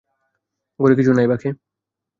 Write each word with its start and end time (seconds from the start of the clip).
ঘরে 0.79 0.93
কিছু 0.95 1.11
নাই, 1.13 1.27
বাকে। 1.27 1.49